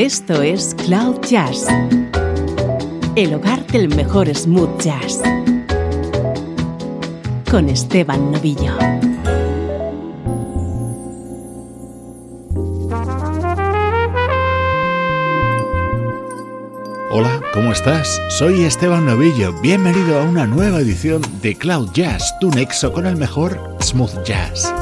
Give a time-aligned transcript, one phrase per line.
[0.00, 1.66] Esto es Cloud Jazz,
[3.16, 5.20] el hogar del mejor smooth jazz,
[7.50, 8.72] con Esteban Novillo.
[17.10, 18.22] Hola, ¿cómo estás?
[18.30, 19.52] Soy Esteban Novillo.
[19.60, 24.72] Bienvenido a una nueva edición de Cloud Jazz, tu nexo con el mejor smooth jazz.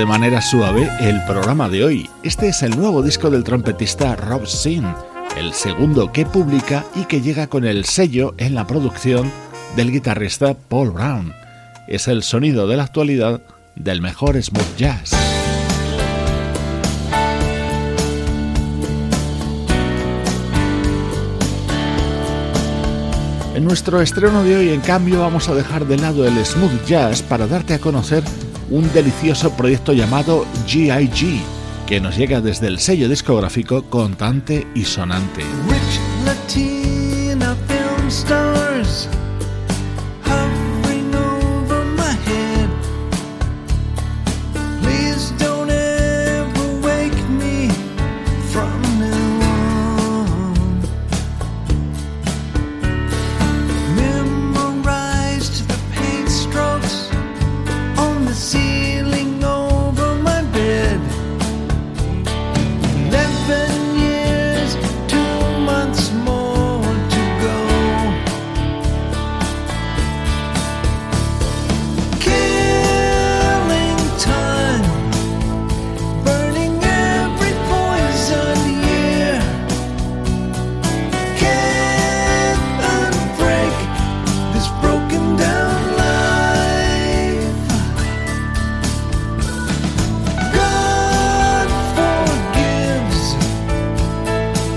[0.00, 2.10] De manera suave el programa de hoy.
[2.22, 4.86] Este es el nuevo disco del trompetista Rob Sin,
[5.36, 9.30] el segundo que publica y que llega con el sello en la producción
[9.76, 11.34] del guitarrista Paul Brown.
[11.86, 13.42] Es el sonido de la actualidad
[13.76, 15.12] del mejor smooth jazz.
[23.54, 27.20] En nuestro estreno de hoy, en cambio, vamos a dejar de lado el smooth jazz
[27.20, 28.24] para darte a conocer
[28.70, 31.40] un delicioso proyecto llamado GIG,
[31.86, 35.42] que nos llega desde el sello discográfico Contante y Sonante.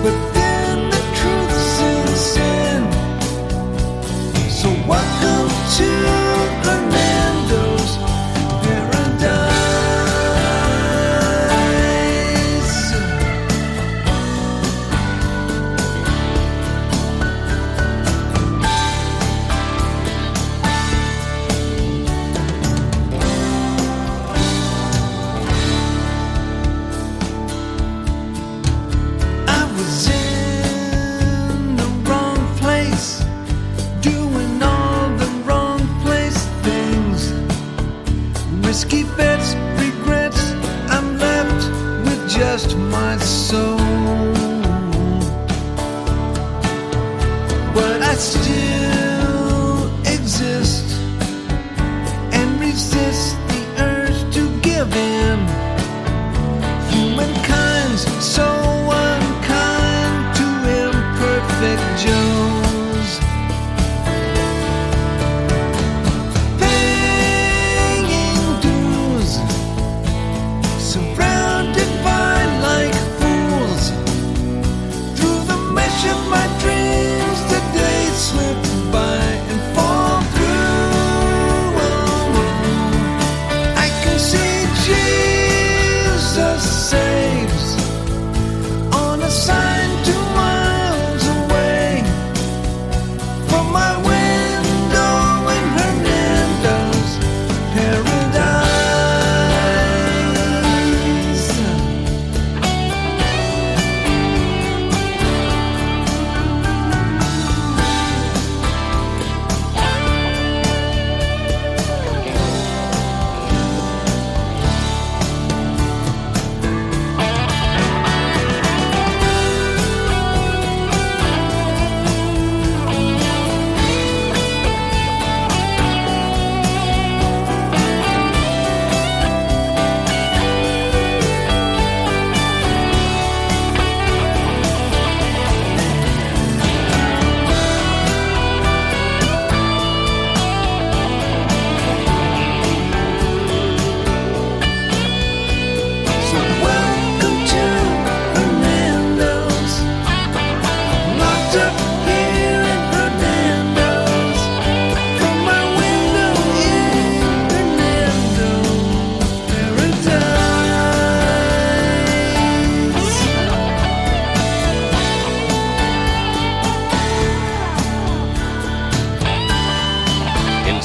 [0.03, 0.42] with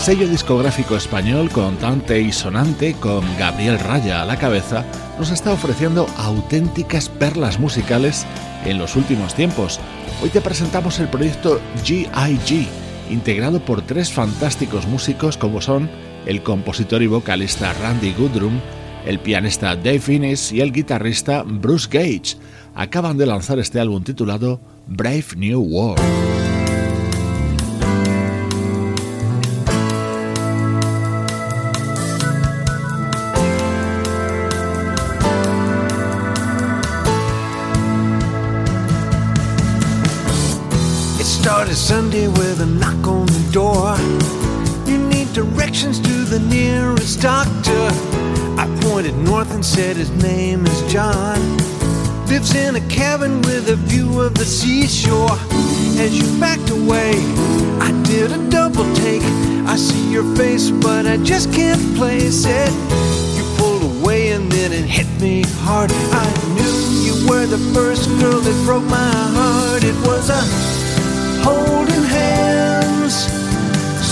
[0.09, 4.83] sello discográfico español contante y sonante, con Gabriel Raya a la cabeza,
[5.19, 8.25] nos está ofreciendo auténticas perlas musicales
[8.65, 9.79] en los últimos tiempos.
[10.23, 12.67] Hoy te presentamos el proyecto GIG,
[13.11, 15.91] integrado por tres fantásticos músicos como son
[16.25, 18.61] el compositor y vocalista Randy Goodrum,
[19.05, 22.39] el pianista Dave Innes y el guitarrista Bruce Gage.
[22.75, 26.38] Acaban de lanzar este álbum titulado Brave New World.
[41.79, 43.97] Sunday with a knock on the door.
[44.85, 47.89] You need directions to the nearest doctor.
[48.59, 51.39] I pointed north and said his name is John.
[52.27, 55.39] Lives in a cabin with a view of the seashore.
[56.03, 57.13] As you backed away,
[57.81, 59.23] I did a double take.
[59.67, 62.73] I see your face, but I just can't place it.
[63.37, 65.93] You pulled away and then it hit me hard.
[65.93, 69.85] I knew you were the first girl that broke my heart.
[69.85, 70.68] It was a
[71.49, 73.15] holding hands,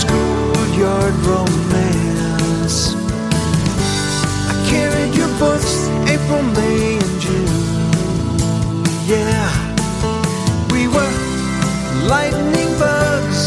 [0.01, 2.77] schoolyard romance.
[4.51, 5.75] I carried your books
[6.15, 7.59] April, May, and June.
[9.13, 9.49] Yeah,
[10.73, 11.15] we were
[12.15, 13.43] lightning bugs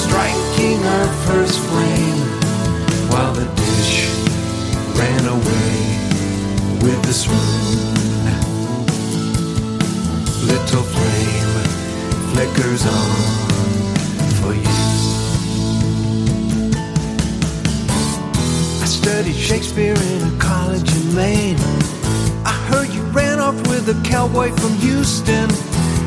[0.00, 2.22] striking our first flame
[3.10, 3.94] while the dish
[5.00, 5.74] ran away
[6.84, 7.51] with the swoon.
[12.80, 13.94] On
[14.40, 14.62] for you.
[18.80, 21.58] I studied Shakespeare in a college in Maine.
[22.46, 25.50] I heard you ran off with a cowboy from Houston.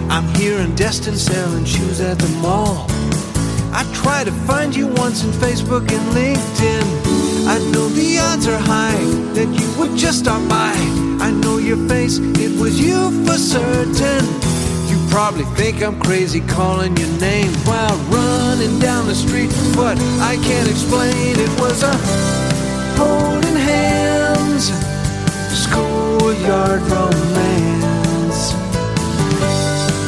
[0.10, 2.88] I'm here in Destin selling shoes at the mall.
[3.72, 7.48] I tried to find you once in Facebook and LinkedIn.
[7.48, 9.06] I know the odds are high
[9.36, 10.74] that you would just stop by.
[11.24, 14.45] I know your face, it was you for certain
[15.16, 20.70] probably think I'm crazy calling your name while running down the street, but I can't
[20.70, 21.40] explain.
[21.40, 21.96] It was a
[23.00, 24.66] holding hands,
[25.64, 28.42] schoolyard romance.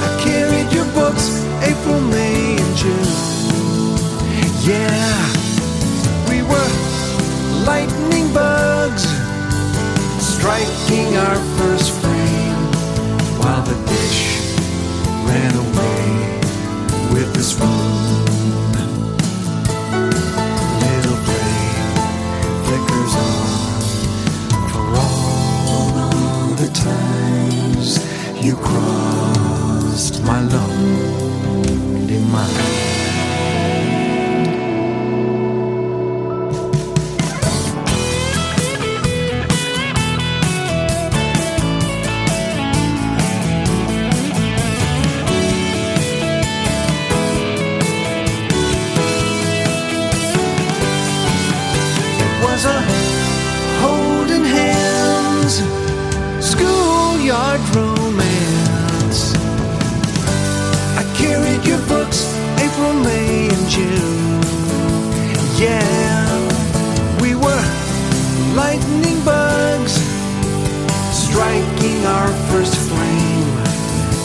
[0.04, 3.08] I carried your books April, May, and June.
[4.68, 5.24] Yeah,
[6.28, 6.72] we were
[7.66, 9.08] lightning bugs
[10.20, 12.17] striking our first frame
[15.28, 16.04] ran away
[17.14, 18.72] with this room.
[20.84, 21.98] Little flame
[22.66, 23.82] flickers on
[24.72, 27.88] for all the times
[28.44, 32.77] you crossed my lonely mind.
[63.76, 63.90] you.
[65.60, 66.28] Yeah,
[67.22, 67.66] we were
[68.56, 69.94] lightning bugs
[71.12, 73.58] striking our first flame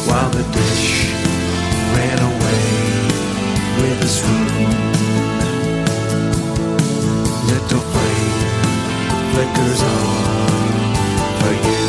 [0.06, 1.10] while the dish
[1.96, 2.66] ran away
[3.80, 4.70] with a swoon.
[7.50, 8.48] Little flame
[9.32, 10.94] flickers on
[11.40, 11.84] for you.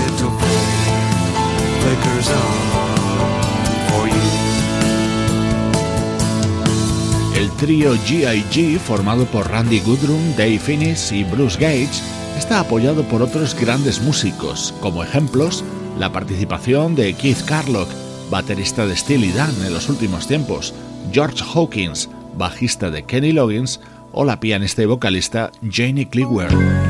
[0.00, 1.00] Little flame
[1.80, 2.61] flickers on.
[7.66, 12.02] G.I.G., formado por Randy Goodrum, Dave Finnis y Bruce Gage,
[12.36, 15.62] está apoyado por otros grandes músicos, como ejemplos
[15.98, 17.88] la participación de Keith Carlock,
[18.30, 20.74] baterista de Steely Dan en los últimos tiempos,
[21.12, 26.81] George Hawkins, bajista de Kenny Loggins, o la pianista y vocalista Janie Cleaver.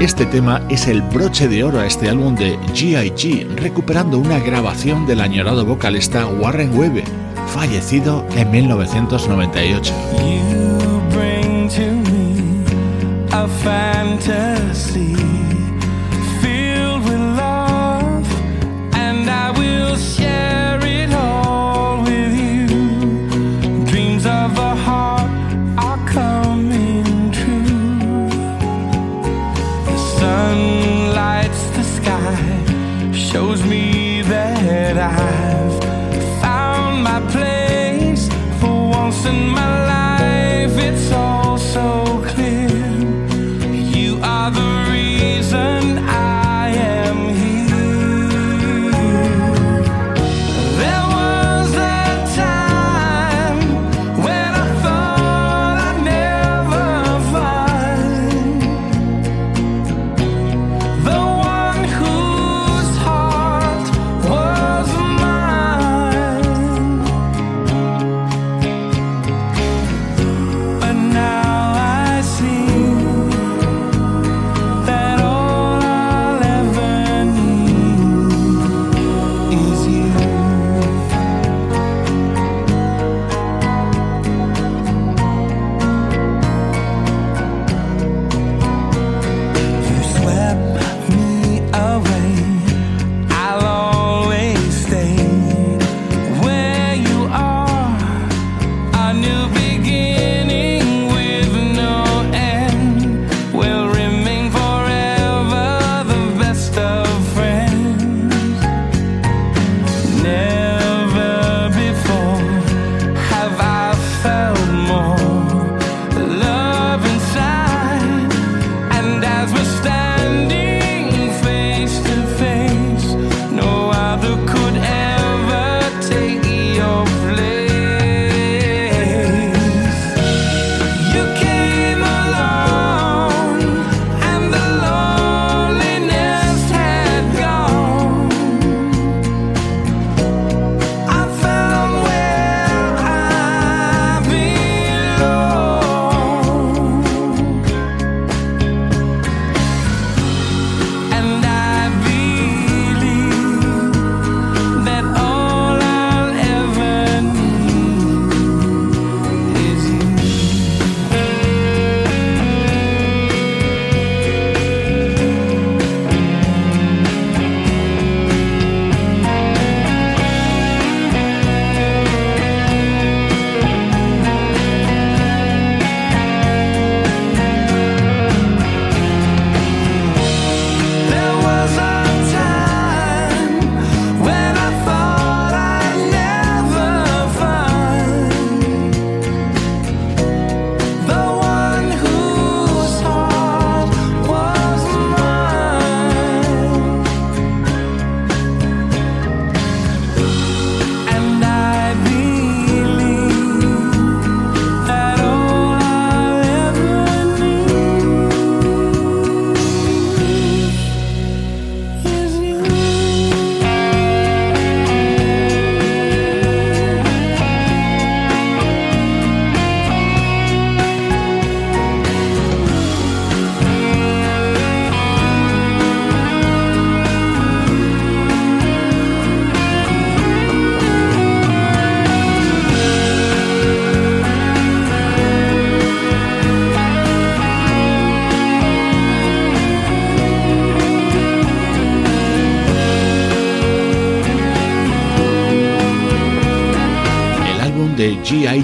[0.00, 5.08] Este tema es el broche de oro a este álbum de G.I.G., recuperando una grabación
[5.08, 7.02] del añorado vocalista Warren Webb,
[7.48, 9.92] fallecido en 1998.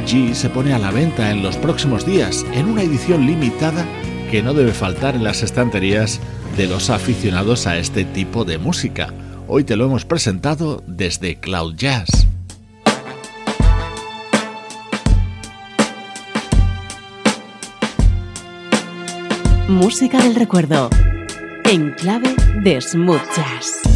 [0.07, 3.87] GIG se pone a la venta en los próximos días en una edición limitada
[4.31, 6.21] que no debe faltar en las estanterías
[6.57, 9.13] de los aficionados a este tipo de música.
[9.49, 12.27] Hoy te lo hemos presentado desde Cloud Jazz.
[19.69, 20.91] Música del recuerdo
[21.65, 23.94] en clave de smooth jazz.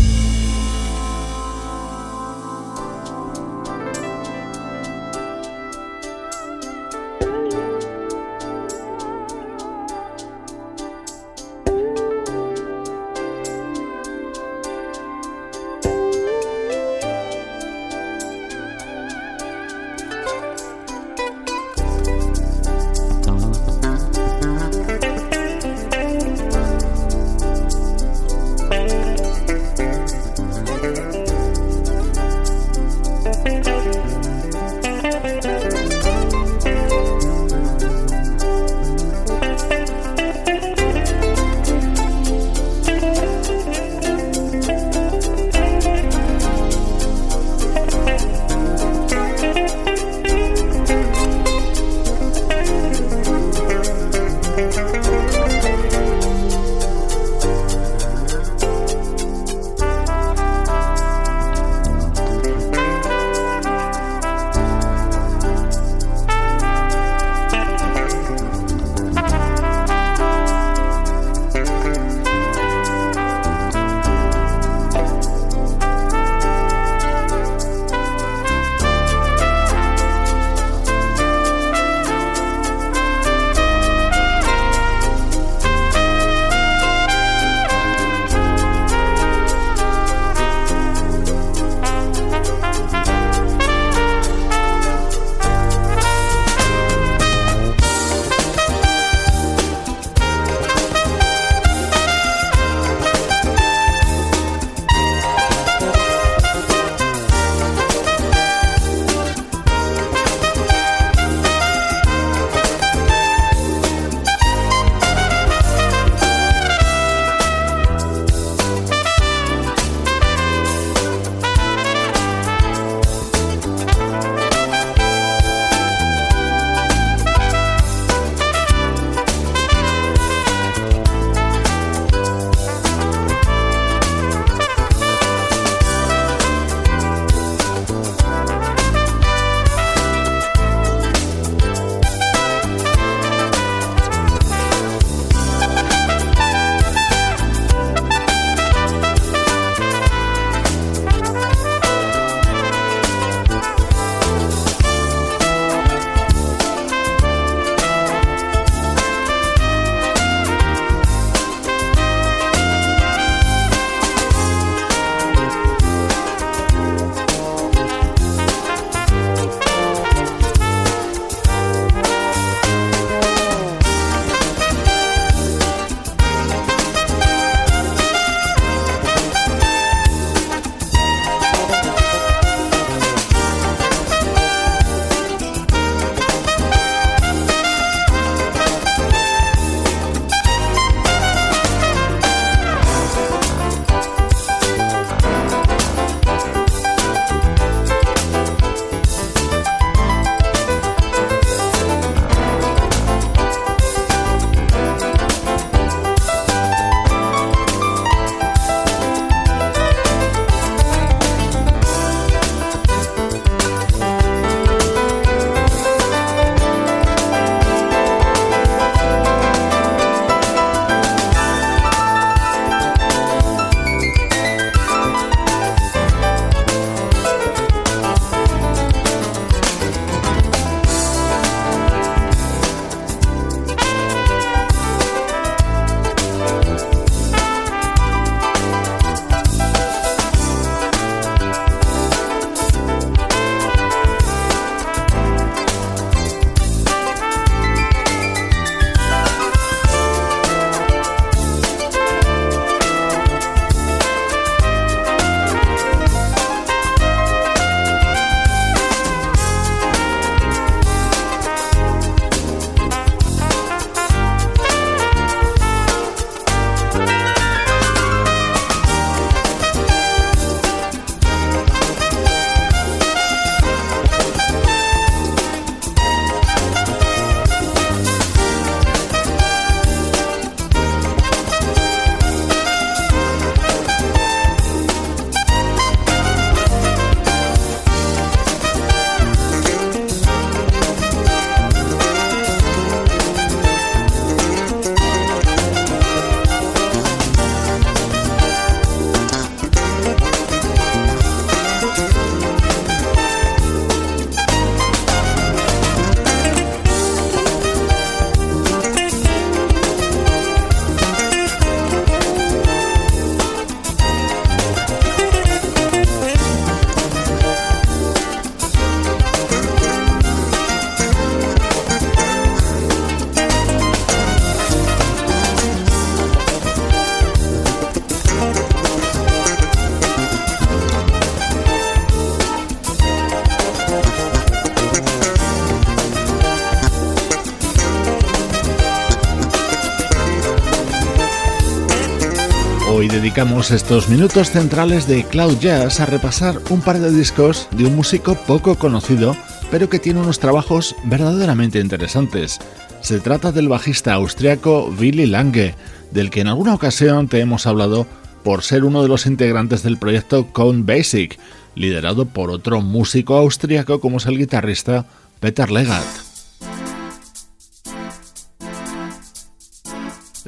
[343.29, 347.95] Dedicamos estos minutos centrales de Cloud Jazz a repasar un par de discos de un
[347.95, 349.37] músico poco conocido,
[349.71, 352.59] pero que tiene unos trabajos verdaderamente interesantes.
[353.03, 355.75] Se trata del bajista austriaco Willy Lange,
[356.11, 358.07] del que en alguna ocasión te hemos hablado
[358.45, 361.39] por ser uno de los integrantes del proyecto Cone Basic,
[361.75, 365.05] liderado por otro músico austriaco como es el guitarrista
[365.39, 366.28] Peter Legat.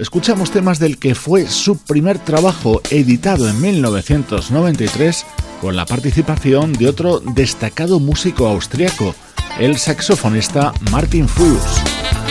[0.01, 5.27] Escuchamos temas del que fue su primer trabajo editado en 1993
[5.61, 9.15] con la participación de otro destacado músico austriaco,
[9.59, 12.30] el saxofonista Martin Fuchs.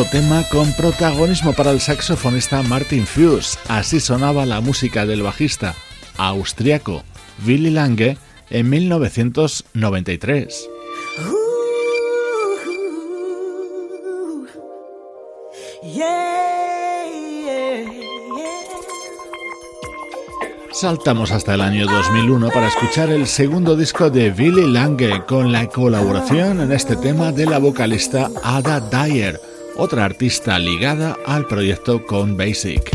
[0.00, 3.58] Tema con protagonismo para el saxofonista Martin Fuse.
[3.68, 5.74] Así sonaba la música del bajista
[6.16, 7.04] austriaco
[7.46, 8.16] Willy Lange
[8.48, 10.70] en 1993.
[20.72, 25.68] Saltamos hasta el año 2001 para escuchar el segundo disco de Billy Lange con la
[25.68, 32.36] colaboración en este tema de la vocalista Ada Dyer, otra artista ligada al proyecto Con
[32.36, 32.90] Basic.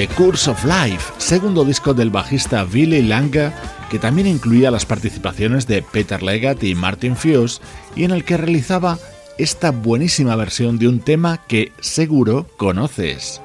[0.00, 3.52] The Course of Life, segundo disco del bajista Billy Langa,
[3.90, 7.60] que también incluía las participaciones de Peter Leggett y Martin Fuse,
[7.94, 8.96] y en el que realizaba
[9.36, 13.42] esta buenísima versión de un tema que seguro conoces.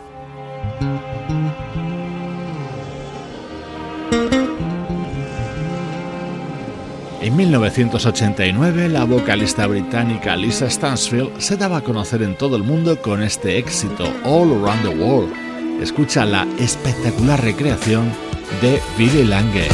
[7.21, 13.01] En 1989, la vocalista británica Lisa Stansfield se daba a conocer en todo el mundo
[13.01, 15.54] con este éxito All Around the World.
[15.81, 18.11] Escucha la espectacular recreación
[18.61, 19.67] de Billy Lange.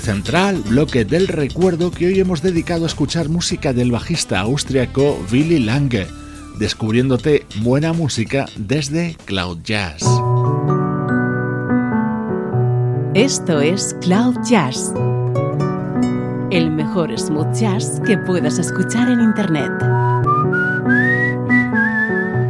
[0.00, 5.60] Central, bloque del recuerdo que hoy hemos dedicado a escuchar música del bajista austriaco Willy
[5.60, 6.06] Lange,
[6.58, 10.02] descubriéndote buena música desde Cloud Jazz.
[13.14, 14.92] Esto es Cloud Jazz,
[16.50, 19.72] el mejor smooth jazz que puedas escuchar en Internet.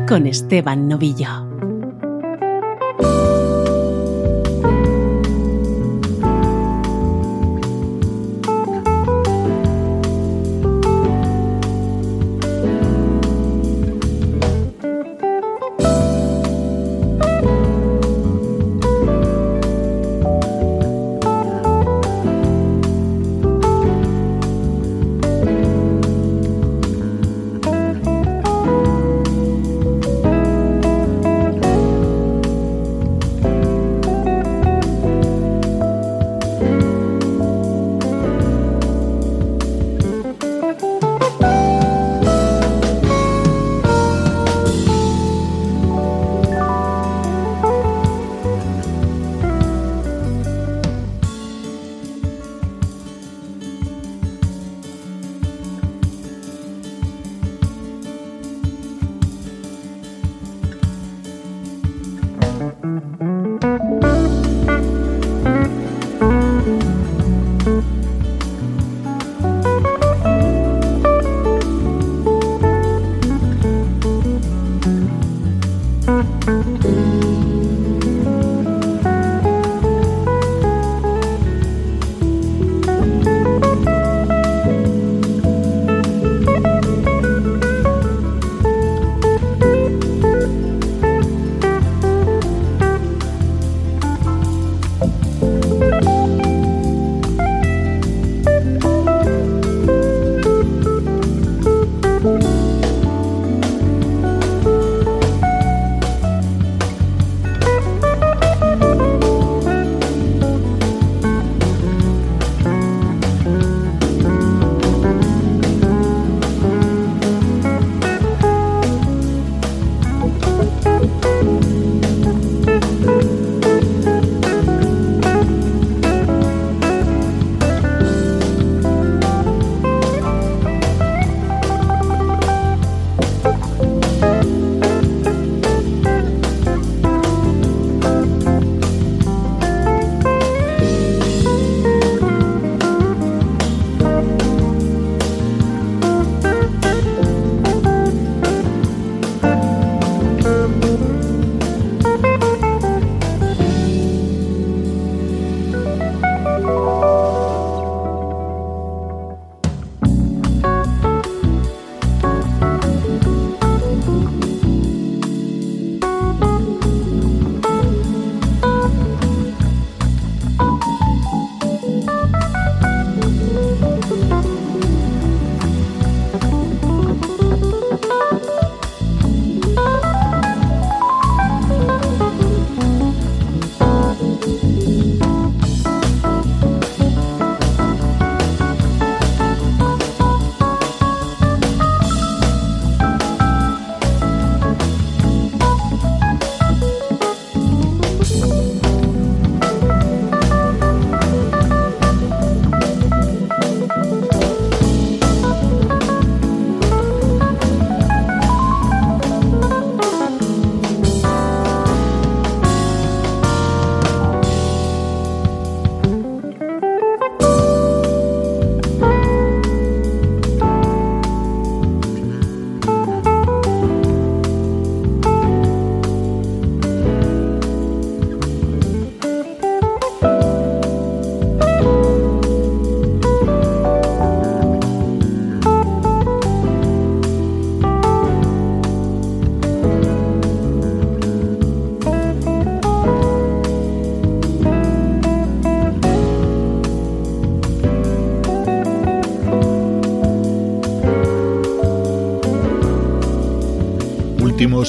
[0.08, 1.53] Con Esteban Novillo.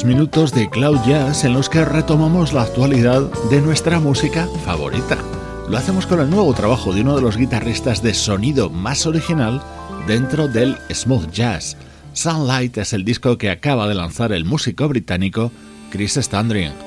[0.04, 5.18] Minutos de Cloud Jazz en los que retomamos la actualidad de nuestra música favorita.
[5.70, 9.62] Lo hacemos con el nuevo trabajo de uno de los guitarristas de sonido más original
[10.08, 11.78] dentro del smooth jazz.
[12.14, 15.52] Sunlight es el disco que acaba de lanzar el músico británico
[15.92, 16.85] Chris Standring.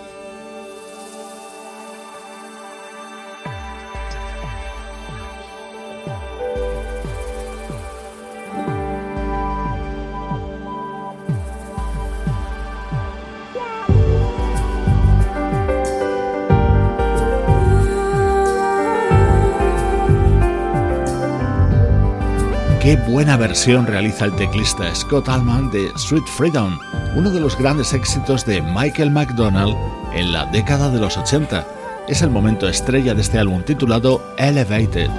[23.18, 26.78] Buena versión realiza el teclista Scott Allman de Sweet Freedom,
[27.16, 29.74] uno de los grandes éxitos de Michael McDonald
[30.14, 31.66] en la década de los 80.
[32.06, 35.10] Es el momento estrella de este álbum titulado Elevated.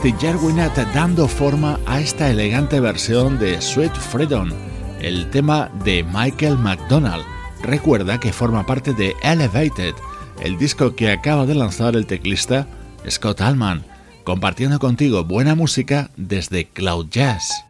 [0.00, 4.48] Christy Jerwinat dando forma a esta elegante versión de Sweet Freedom,
[4.98, 7.22] el tema de Michael McDonald.
[7.62, 9.94] Recuerda que forma parte de Elevated,
[10.40, 12.66] el disco que acaba de lanzar el teclista
[13.10, 13.84] Scott Allman,
[14.24, 17.69] compartiendo contigo buena música desde Cloud Jazz.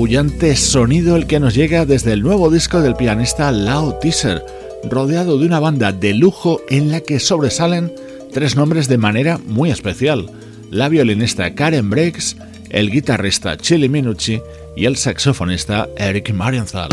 [0.00, 4.42] apabullante sonido el que nos llega desde el nuevo disco del pianista Lao Teaser,
[4.88, 7.92] rodeado de una banda de lujo en la que sobresalen
[8.32, 10.30] tres nombres de manera muy especial:
[10.70, 12.38] la violinista Karen Breaks,
[12.70, 14.40] el guitarrista Chili Minucci
[14.74, 16.88] y el saxofonista Eric Marienthal.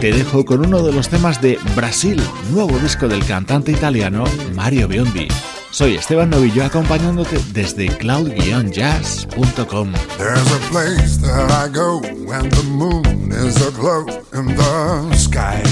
[0.00, 2.20] te dejo con uno de los temas de Brasil,
[2.52, 4.24] nuevo disco del cantante italiano
[4.54, 5.26] Mario Biondi.
[5.70, 9.92] Soy Esteban Novillo acompañándote desde cloud-jazz.com.
[10.18, 15.62] There's a place that I go when the moon is aglow in the sky.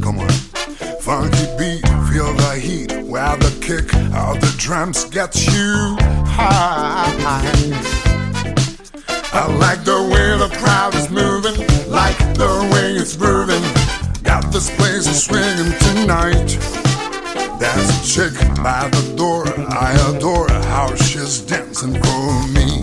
[0.00, 0.28] Come on.
[1.00, 7.10] Funky beat, feel the heat where the kick of the drums gets you high.
[9.32, 11.56] I like the way the crowd is moving,
[11.90, 13.62] like the way it's grooving.
[14.22, 16.87] Got this place swinging tonight.
[17.58, 22.82] There's a chick by the door, I adore how she's dancing for me.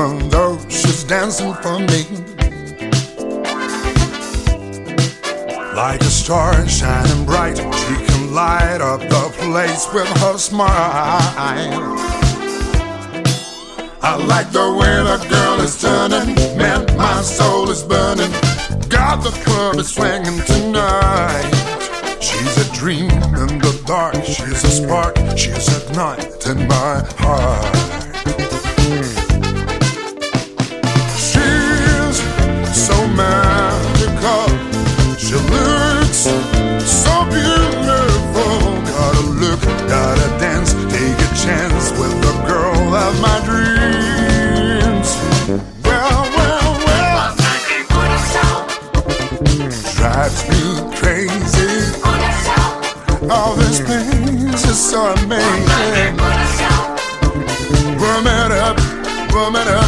[0.00, 2.04] Even though she's dancing for me.
[5.74, 10.70] Like a star shining bright, she can light up the place with her smile.
[14.02, 18.32] I like the way the girl is turning, man, my soul is burning.
[18.88, 21.50] God, the club is swinging tonight.
[22.20, 27.89] She's a dream in the dark, she's a spark, she's a night in my heart.
[33.16, 34.46] Magical,
[35.18, 36.28] she looks
[36.84, 38.54] so beautiful.
[38.90, 45.08] Gotta look, gotta dance, take a chance with the girl of my dreams.
[45.84, 47.36] Well, well, well,
[49.96, 50.60] drives me
[50.96, 51.72] crazy.
[53.32, 56.18] Oh, this place is so amazing.
[58.42, 58.78] It up,
[59.54, 59.79] it up.